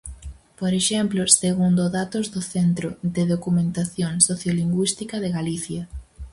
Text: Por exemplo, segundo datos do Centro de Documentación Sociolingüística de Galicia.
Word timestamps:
Por 0.59 0.71
exemplo, 0.81 1.21
segundo 1.43 1.83
datos 1.99 2.25
do 2.33 2.41
Centro 2.53 2.89
de 3.15 3.23
Documentación 3.33 4.13
Sociolingüística 4.27 5.15
de 5.23 5.29
Galicia. 5.37 5.81